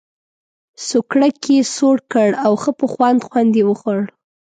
[0.87, 3.99] سوکړک یې سوړ کړ او ښه په خوند خوند یې وخوړ.